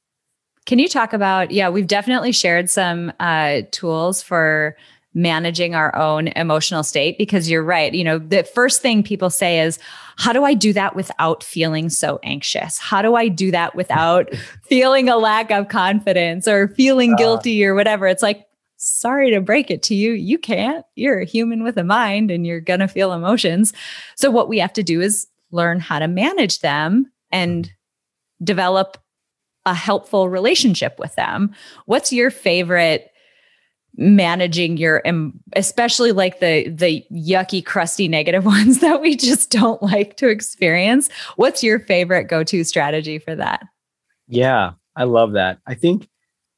[0.65, 1.51] Can you talk about?
[1.51, 4.75] Yeah, we've definitely shared some uh, tools for
[5.13, 7.93] managing our own emotional state because you're right.
[7.93, 9.79] You know, the first thing people say is,
[10.17, 12.77] How do I do that without feeling so anxious?
[12.77, 17.75] How do I do that without feeling a lack of confidence or feeling guilty or
[17.75, 18.07] whatever?
[18.07, 18.45] It's like,
[18.77, 20.13] sorry to break it to you.
[20.13, 20.85] You can't.
[20.95, 23.73] You're a human with a mind and you're going to feel emotions.
[24.15, 27.69] So, what we have to do is learn how to manage them and
[28.43, 28.97] develop
[29.65, 31.53] a helpful relationship with them.
[31.85, 33.07] What's your favorite
[33.97, 35.03] managing your
[35.57, 41.09] especially like the the yucky crusty negative ones that we just don't like to experience?
[41.35, 43.63] What's your favorite go-to strategy for that?
[44.27, 45.59] Yeah i love that.
[45.67, 46.07] I think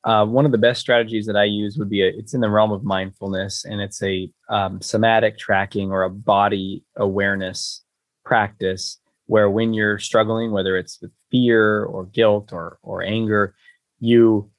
[0.06, 2.50] uh, one of the best strategies that i use would be a, it's in the
[2.50, 7.84] realm of mindfulness and it's a um, somatic tracking or a body awareness
[8.26, 13.56] practice where when you're struggling whether it's with fear or guilt or or anger
[14.00, 14.50] you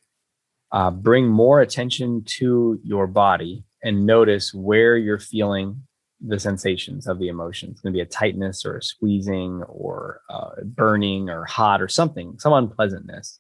[0.73, 5.83] uh, bring more attention to your body and notice where you're feeling
[6.27, 7.73] the sensations of the emotions.
[7.73, 11.89] It's going to be a tightness or a squeezing or uh, burning or hot or
[11.89, 13.39] something, some unpleasantness.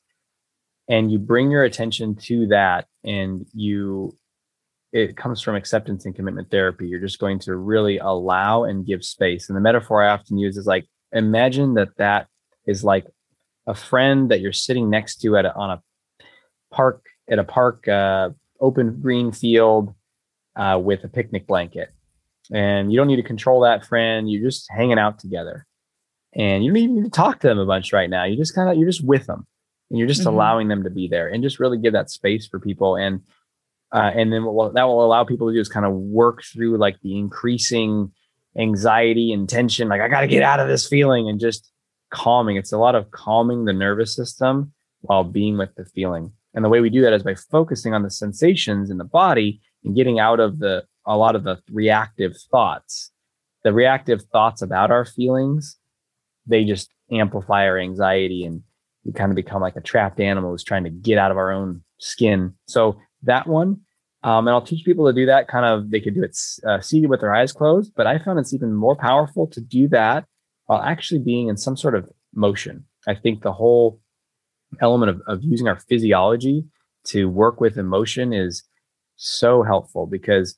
[0.89, 4.17] And you bring your attention to that and you,
[4.93, 6.87] it comes from acceptance and commitment therapy.
[6.87, 9.49] You're just going to really allow and give space.
[9.49, 12.29] And the metaphor I often use is like, imagine that that
[12.67, 13.07] is like
[13.67, 15.83] a friend that you're sitting next to at a, on a
[16.71, 19.95] park at a park, uh, open green field
[20.57, 21.91] uh, with a picnic blanket.
[22.53, 24.31] And you don't need to control that friend.
[24.31, 25.67] You're just hanging out together.
[26.35, 28.25] And you don't even need to talk to them a bunch right now.
[28.25, 29.47] You just kind of, you're just with them
[29.89, 30.31] and you're just mm-hmm.
[30.31, 32.97] allowing them to be there and just really give that space for people.
[32.97, 33.23] And,
[33.93, 36.77] uh, and then what that will allow people to do is kind of work through
[36.77, 38.13] like the increasing
[38.59, 39.89] anxiety and tension.
[39.89, 41.71] Like, I got to get out of this feeling and just
[42.11, 42.57] calming.
[42.57, 46.33] It's a lot of calming the nervous system while being with the feeling.
[46.55, 49.61] And the way we do that is by focusing on the sensations in the body
[49.85, 53.11] and getting out of the a lot of the reactive thoughts.
[53.63, 55.77] The reactive thoughts about our feelings,
[56.47, 58.63] they just amplify our anxiety and
[59.05, 61.51] we kind of become like a trapped animal who's trying to get out of our
[61.51, 62.55] own skin.
[62.67, 63.81] So that one,
[64.25, 66.81] um, and I'll teach people to do that kind of, they could do it uh,
[66.81, 70.25] seated with their eyes closed, but I found it's even more powerful to do that
[70.65, 72.87] while actually being in some sort of motion.
[73.07, 74.01] I think the whole
[74.81, 76.65] element of, of using our physiology
[77.05, 78.65] to work with emotion is
[79.17, 80.57] so helpful because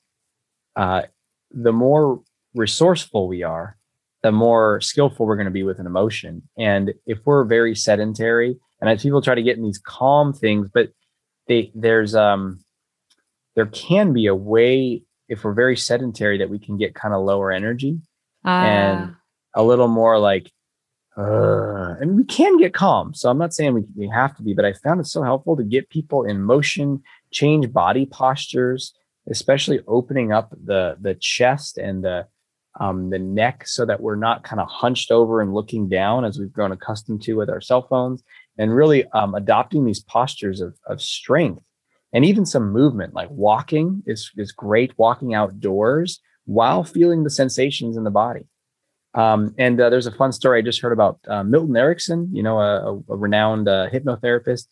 [0.77, 1.03] uh,
[1.51, 2.23] the more
[2.55, 3.77] resourceful we are,
[4.23, 6.43] the more skillful we're going to be with an emotion.
[6.57, 10.69] And if we're very sedentary, and as people try to get in these calm things,
[10.73, 10.91] but
[11.49, 12.65] they there's um
[13.57, 17.25] there can be a way if we're very sedentary that we can get kind of
[17.25, 17.99] lower energy
[18.45, 19.61] and ah.
[19.61, 20.53] a little more like
[21.16, 23.14] uh, and we can get calm.
[23.14, 25.57] So I'm not saying we, we have to be, but I found it so helpful
[25.57, 28.92] to get people in motion, change body postures,
[29.29, 32.27] especially opening up the the chest and the
[32.79, 36.38] um, the neck so that we're not kind of hunched over and looking down as
[36.38, 38.23] we've grown accustomed to with our cell phones,
[38.59, 41.62] and really um, adopting these postures of, of strength
[42.12, 44.92] and even some movement, like walking is is great.
[44.97, 48.47] Walking outdoors while feeling the sensations in the body.
[49.14, 52.42] Um, and uh, there's a fun story I just heard about uh, Milton Erickson, you
[52.42, 54.66] know, a, a renowned uh, hypnotherapist.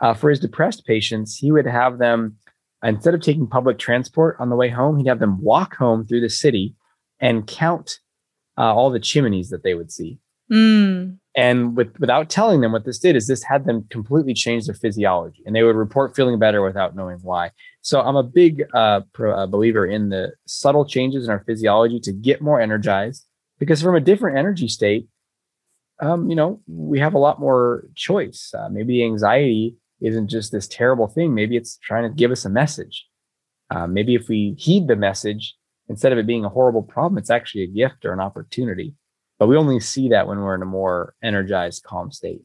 [0.00, 2.36] Uh, for his depressed patients, he would have them,
[2.82, 6.20] instead of taking public transport on the way home, he'd have them walk home through
[6.20, 6.74] the city
[7.20, 8.00] and count
[8.58, 10.18] uh, all the chimneys that they would see.
[10.50, 11.18] Mm.
[11.34, 14.74] And with, without telling them what this did, is this had them completely change their
[14.74, 17.50] physiology, and they would report feeling better without knowing why.
[17.80, 22.12] So I'm a big uh, pro, believer in the subtle changes in our physiology to
[22.12, 23.26] get more energized
[23.58, 25.08] because from a different energy state,
[26.00, 28.52] um, you know, we have a lot more choice.
[28.56, 31.34] Uh, maybe anxiety isn't just this terrible thing.
[31.34, 33.06] Maybe it's trying to give us a message.
[33.70, 35.54] Uh, maybe if we heed the message,
[35.88, 38.94] instead of it being a horrible problem, it's actually a gift or an opportunity.
[39.42, 42.42] But we only see that when we're in a more energized, calm state.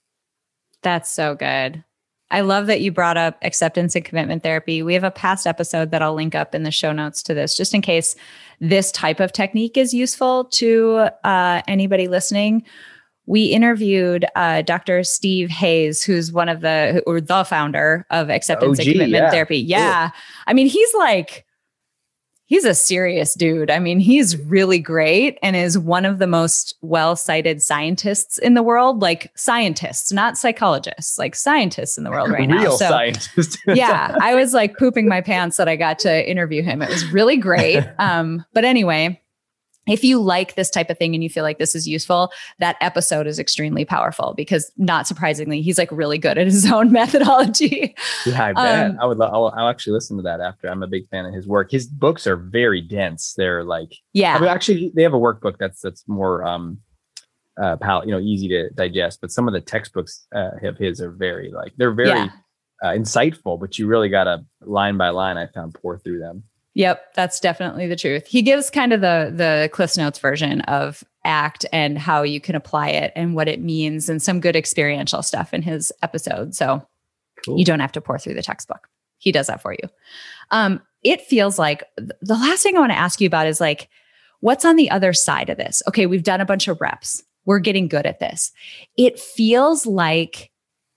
[0.82, 1.84] That's so good.
[2.32, 4.82] I love that you brought up acceptance and commitment therapy.
[4.82, 7.56] We have a past episode that I'll link up in the show notes to this,
[7.56, 8.16] just in case
[8.62, 12.64] this type of technique is useful to uh, anybody listening.
[13.28, 15.04] We interviewed uh, Dr.
[15.04, 19.30] Steve Hayes, who's one of the or the founder of acceptance OG, and commitment yeah.
[19.30, 19.60] therapy.
[19.60, 20.20] Yeah, cool.
[20.48, 21.46] I mean, he's like
[22.48, 23.70] he's a serious dude.
[23.70, 28.56] I mean, he's really great and is one of the most well cited scientists in
[28.56, 32.70] the world, like scientists, not psychologists, like scientists in the world right Real now.
[32.72, 33.60] So, scientist.
[33.68, 36.82] yeah, I was like pooping my pants that I got to interview him.
[36.82, 37.84] It was really great.
[38.00, 39.22] Um, but anyway,
[39.88, 42.76] if you like this type of thing and you feel like this is useful, that
[42.82, 47.96] episode is extremely powerful because, not surprisingly, he's like really good at his own methodology.
[48.26, 48.92] Yeah, I bet.
[48.92, 49.18] Um, I would.
[49.18, 50.68] lo- I'll, I'll actually listen to that after.
[50.68, 51.72] I'm a big fan of his work.
[51.72, 53.34] His books are very dense.
[53.38, 54.36] They're like, Yeah.
[54.36, 56.80] I mean, actually, they have a workbook that's that's more um,
[57.62, 59.20] uh, pal, you know, easy to digest.
[59.22, 62.30] But some of the textbooks uh, of his are very like they're very Yeah.
[62.84, 63.60] uh, insightful.
[63.60, 65.38] But you really got to line by line.
[65.38, 66.44] I found pour through them.
[66.78, 68.28] Yep, that's definitely the truth.
[68.28, 72.54] He gives kind of the the Cliff Notes version of ACT and how you can
[72.54, 76.54] apply it and what it means, and some good experiential stuff in his episode.
[76.54, 76.86] So
[77.44, 77.58] Cool.
[77.58, 78.88] you don't have to pour through the textbook.
[79.18, 79.90] He does that for you.
[80.52, 83.90] Um, it feels like the last thing I want to ask you about is like,
[84.42, 85.82] what's on the other side of this?
[85.88, 87.24] Okay, we've done a bunch of reps.
[87.46, 88.52] We're getting good at this.
[88.98, 90.52] It feels like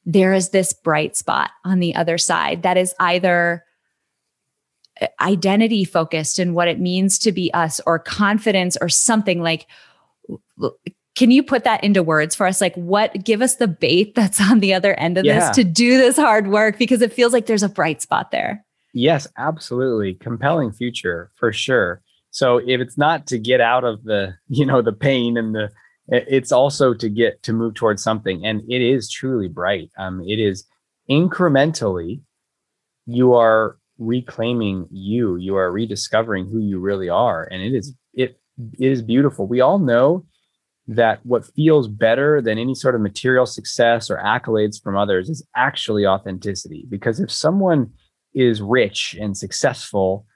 [0.04, 3.64] there is this bright spot on the other side that is either
[5.20, 9.66] identity focused and what it means to be us or confidence or something like
[11.16, 14.40] can you put that into words for us like what give us the bait that's
[14.40, 15.40] on the other end of Yeah.
[15.40, 18.64] this to do this hard work because it feels like there's a bright spot there
[18.92, 20.14] Yes, absolutely.
[20.14, 22.02] Compelling future for sure.
[22.32, 25.70] So if it's not to get out of the, you know, the pain and the
[26.08, 29.90] it's also to get to move towards something and it is truly bright.
[29.96, 30.64] Um it is
[31.08, 32.20] incrementally
[33.06, 38.40] you are reclaiming you, you are rediscovering who you really are and it is it,
[38.78, 39.46] it is beautiful.
[39.46, 40.24] We all know
[40.88, 45.46] that what feels better than any sort of material success or accolades from others is
[45.54, 47.92] actually authenticity because if someone
[48.34, 50.26] is rich and successful,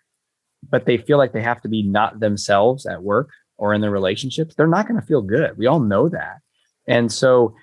[0.68, 3.90] but they feel like they have to be not themselves at work or in their
[3.90, 5.56] relationships, they're not going to feel good.
[5.56, 6.36] We all know that.
[6.86, 7.54] And so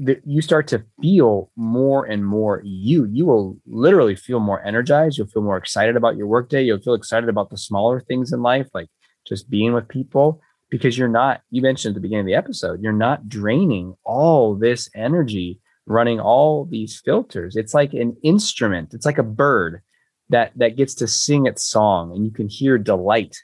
[0.00, 3.06] the, you start to feel more and more you.
[3.10, 5.18] You will literally feel more energized.
[5.18, 6.62] You'll feel more excited about your workday.
[6.64, 8.88] You'll feel excited about the smaller things in life, like
[9.26, 10.40] just being with people,
[10.70, 14.54] because you're not, you mentioned at the beginning of the episode, you're not draining all
[14.54, 17.56] this energy running all these filters.
[17.56, 18.94] It's like an instrument.
[18.94, 19.82] It's like a bird
[20.28, 23.36] that that gets to sing its song, and you can hear delight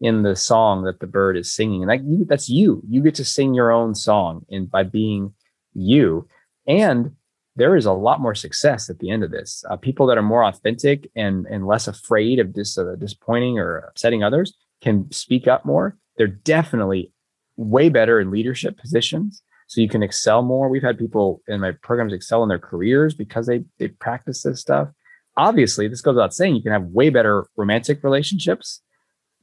[0.00, 1.82] in the song that the bird is singing.
[1.82, 2.82] And that that's you.
[2.88, 5.32] You get to sing your own song, and by being
[5.74, 6.26] you,
[6.66, 7.12] and
[7.56, 9.64] there is a lot more success at the end of this.
[9.68, 13.78] Uh, people that are more authentic and and less afraid of dis, uh, disappointing or
[13.78, 15.96] upsetting others can speak up more.
[16.16, 17.12] They're definitely
[17.56, 20.68] way better in leadership positions so you can excel more.
[20.68, 24.60] We've had people in my programs excel in their careers because they they practice this
[24.60, 24.88] stuff.
[25.36, 28.82] Obviously, this goes without saying, you can have way better romantic relationships,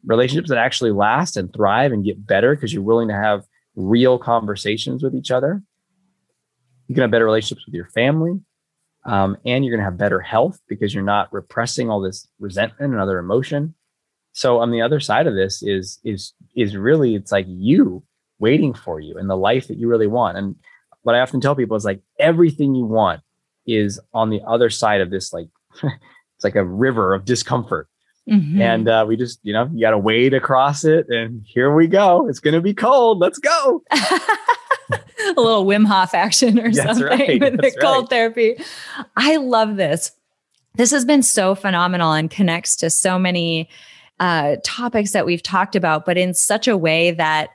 [0.06, 3.44] relationships that actually last and thrive and get better because you're willing to have
[3.76, 5.64] real conversations with each other.
[6.90, 8.40] You can have better relationships with your family,
[9.06, 12.92] um, and you're going to have better health because you're not repressing all this resentment
[12.92, 13.76] and other emotion.
[14.34, 18.04] So on the other side of this is is is really it's like you
[18.40, 20.38] waiting for you and the life that you really want.
[20.38, 20.56] And
[21.04, 23.22] what I often tell people is like everything you want
[23.68, 25.50] is on the other side of this like
[25.84, 27.88] it's like a river of discomfort.
[28.30, 28.60] Mhm.
[28.60, 31.08] And uh, we just, you know, you got to wade across it.
[31.10, 32.28] And here we go.
[32.28, 33.20] It's going to be cold.
[33.20, 33.84] Let's go.
[35.38, 38.10] a little Wim Hof action or That's something right, with the cold right.
[38.10, 38.56] therapy.
[39.16, 40.12] I love this.
[40.76, 43.70] This has been so phenomenal and connects to so many
[44.20, 47.50] uh, topics that we've talked about, but in such a way that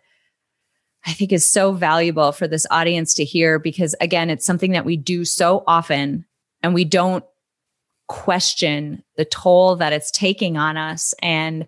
[1.07, 4.87] I think is so valuable for this audience to hear because, again, it's something that
[4.87, 6.25] we do so often
[6.62, 7.25] and we don't
[8.09, 11.66] question the toll that it's taking on us and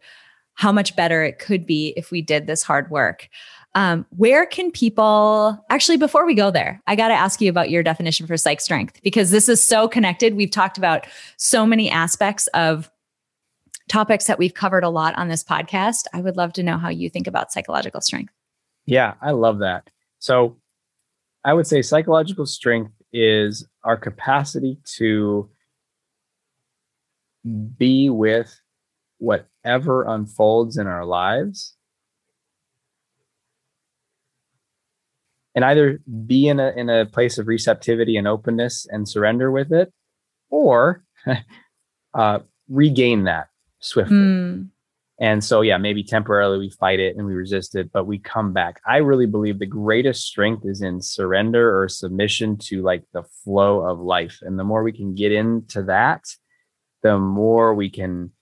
[0.55, 3.29] how much better it could be if we did this hard work.
[3.77, 7.69] Um, where can people actually, before we go there, I got to ask you about
[7.69, 10.35] your definition for psych strength because this is so connected.
[10.35, 11.07] We've talked about
[11.37, 12.91] so many aspects of
[13.91, 16.07] topics that we've covered a lot on this podcast.
[16.15, 18.33] I would love to know how you think about psychological strength.
[18.87, 19.91] Yeah, I love that.
[20.21, 20.57] So
[21.45, 25.51] I would say psychological strength is our capacity to
[27.77, 28.59] be with
[29.19, 31.76] whatever unfolds in our lives
[35.57, 39.73] and either be in a in a place of receptivity and openness and surrender with
[39.73, 39.93] it
[40.51, 41.03] or
[42.15, 42.39] uh,
[42.69, 43.49] regain that
[43.81, 44.69] swiftly Mm,
[45.19, 48.53] and so, yeah, maybe temporarily we fight it and we resist it, but we come
[48.53, 48.81] back.
[48.87, 53.81] I really believe the greatest strength is in surrender or submission to like the flow
[53.81, 54.41] of life.
[54.43, 56.23] And the more we can get into that,
[57.03, 58.33] the more we can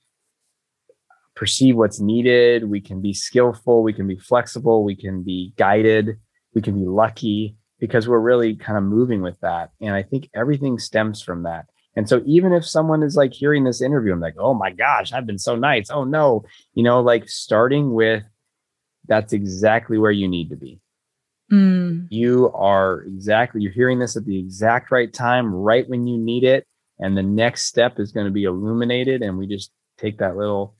[1.37, 2.69] perceive what's needed.
[2.69, 3.85] We can be skillful.
[3.85, 4.83] We can be flexible.
[4.83, 6.19] We can be guided.
[6.55, 9.71] We can be lucky because we're really kind of moving with that.
[9.81, 11.67] And I think everything stems from that.
[11.97, 15.13] And so even if someone is like hearing this interview, I'm like, oh my gosh,
[15.13, 15.91] I've been so nice.
[15.91, 16.45] Oh no,
[16.75, 18.25] you know, like starting with
[19.07, 20.81] that's exactly where you need to be.
[21.53, 22.07] Mm.
[22.11, 26.45] You are exactly, you're hearing this at the exact right time, right when you need
[26.45, 26.67] it.
[26.99, 29.23] And the next step is going to be illuminated.
[29.23, 30.75] And we just take that little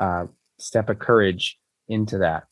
[0.00, 0.26] uh,
[0.58, 1.58] step of courage
[1.88, 2.44] into that.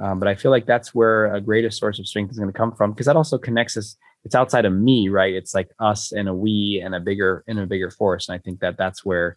[0.00, 2.56] Um, but I feel like that's where a greatest source of strength is going to
[2.56, 3.96] come from because that also connects us.
[4.24, 5.32] It's outside of me, right?
[5.34, 8.28] It's like us and a we and a bigger and a bigger force.
[8.28, 9.36] And I think that that's where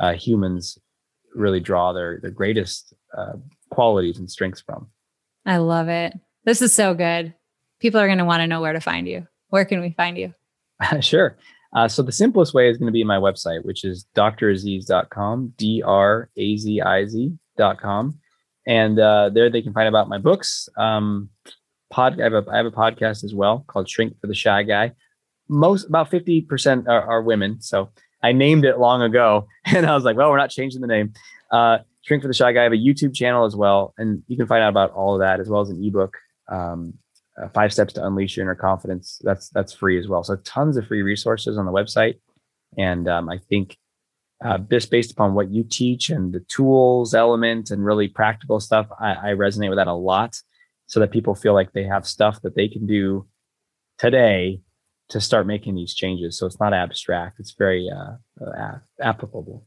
[0.00, 0.78] uh, humans
[1.34, 3.32] really draw their their greatest uh,
[3.70, 4.88] qualities and strengths from.
[5.46, 6.18] I love it.
[6.44, 7.34] This is so good.
[7.80, 9.26] People are going to want to know where to find you.
[9.48, 10.32] Where can we find you?
[11.00, 11.36] sure.
[11.74, 16.28] Uh, so the simplest way is going to be my website, which is draziz.com, D-R-A-Z-I-Z.com.
[18.66, 20.68] And uh, there they can find about my books.
[20.76, 21.30] Um,
[21.90, 24.62] pod, I have, a, I have a podcast as well called Shrink for the Shy
[24.62, 24.92] Guy.
[25.48, 27.60] Most, about 50% are, are women.
[27.60, 27.90] So
[28.22, 31.12] I named it long ago and I was like, well, we're not changing the name.
[31.50, 32.60] Uh, Shrink for the Shy Guy.
[32.60, 33.94] I have a YouTube channel as well.
[33.98, 36.16] And you can find out about all of that as well as an ebook.
[36.48, 36.94] Um,
[37.40, 39.20] uh, five steps to unleash your inner confidence.
[39.24, 40.22] That's that's free as well.
[40.22, 42.20] So tons of free resources on the website,
[42.78, 43.76] and um, I think
[44.42, 48.86] uh, just based upon what you teach and the tools, element, and really practical stuff,
[48.98, 50.36] I, I resonate with that a lot.
[50.86, 53.26] So that people feel like they have stuff that they can do
[53.98, 54.60] today
[55.08, 56.38] to start making these changes.
[56.38, 59.64] So it's not abstract; it's very uh, uh applicable.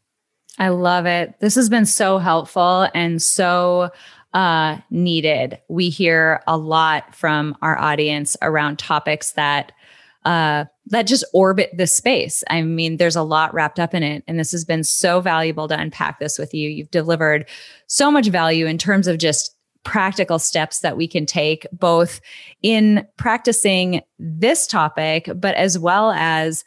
[0.60, 1.36] I love it.
[1.40, 3.92] This has been so helpful and so
[4.34, 5.60] uh, needed.
[5.68, 9.72] We hear a lot from our audience around topics that
[10.26, 12.44] uh, that just orbit this space.
[12.50, 15.68] I mean, there's a lot wrapped up in it, and this has been so valuable
[15.68, 16.70] to unpack this with you.
[16.70, 17.48] You've delivered
[17.88, 22.20] so much value in terms of just practical steps that we can take both
[22.62, 26.66] in practicing this topic but as well as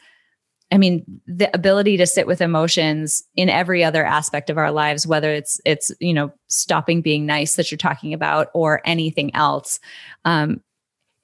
[0.72, 5.06] I mean, the ability to sit with emotions in every other aspect of our lives,
[5.06, 9.80] whether it's it's you know stopping being nice that you're talking about or anything else,
[10.24, 10.60] um,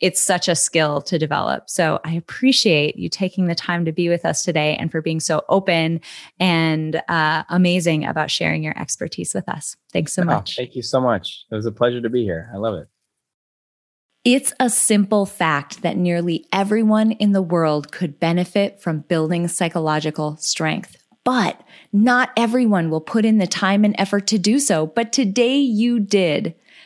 [0.01, 1.71] it's such a skill to develop.
[1.71, 5.21] So I appreciate you taking the time to be with us today and for being
[5.21, 6.01] so open
[6.39, 9.77] and uh, amazing about sharing your expertise with us.
[9.93, 10.57] Thanks so much.
[10.59, 11.47] Oh, thank you so much.
[11.51, 12.51] It was a pleasure to be here.
[12.53, 12.89] I love it.
[14.25, 20.37] It's a simple fact that nearly everyone in the world could benefit from building psychological
[20.39, 20.97] strength.
[21.23, 21.61] But
[21.93, 24.87] not everyone will put in the time and effort to do so.
[24.87, 26.55] But today you did.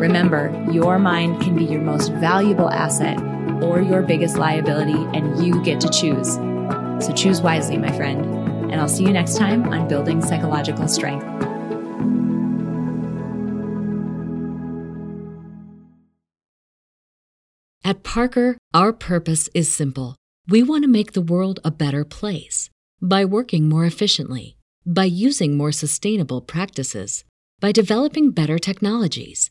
[0.00, 3.20] Remember, your mind can be your most valuable asset
[3.62, 6.36] or your biggest liability, and you get to choose.
[7.04, 8.24] So choose wisely, my friend.
[8.72, 11.26] And I'll see you next time on Building Psychological Strength.
[17.84, 20.16] At Parker, our purpose is simple.
[20.48, 22.70] We want to make the world a better place
[23.02, 27.24] by working more efficiently, by using more sustainable practices,
[27.60, 29.50] by developing better technologies.